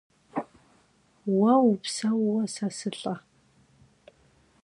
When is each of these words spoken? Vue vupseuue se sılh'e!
Vue 1.33 1.55
vupseuue 1.63 2.45
se 2.53 2.67
sılh'e! 2.77 3.15